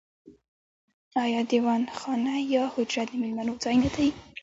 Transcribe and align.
آیا 1.23 1.41
دیوان 1.51 1.81
خانه 1.99 2.33
یا 2.53 2.63
حجره 2.73 3.03
د 3.07 3.11
میلمنو 3.21 3.53
ځای 3.63 3.75
نه 3.83 3.89
دی؟ 3.95 4.09